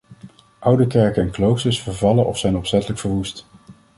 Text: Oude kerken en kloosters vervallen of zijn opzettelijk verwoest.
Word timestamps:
Oude 0.59 0.87
kerken 0.87 1.23
en 1.23 1.31
kloosters 1.31 1.81
vervallen 1.81 2.25
of 2.25 2.37
zijn 2.37 2.57
opzettelijk 2.57 2.99
verwoest. 2.99 3.45